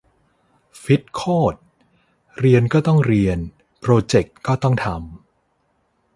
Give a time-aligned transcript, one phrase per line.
[0.83, 1.23] ฟิตโค
[1.53, 1.57] ตร
[2.39, 3.37] เรียนก็ต้องเรียน
[3.79, 4.95] โปรเจกต์ก็ต้องทำ